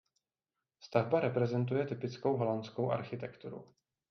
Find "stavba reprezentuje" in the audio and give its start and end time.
0.79-1.85